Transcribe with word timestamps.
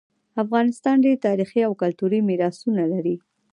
افغانستان 0.43 0.95
ډیر 1.05 1.17
تاریخي 1.27 1.61
او 1.67 1.73
کلتوری 1.81 2.19
میراثونه 2.27 2.83
لري 2.93 3.15